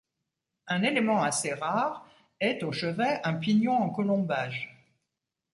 Un 0.65 0.81
élément 0.81 1.21
assez 1.21 1.53
rare 1.53 2.07
est, 2.39 2.63
au 2.63 2.71
chevet, 2.71 3.21
un 3.23 3.35
pignon 3.35 3.73
en 3.75 3.91
colombage. 3.91 4.75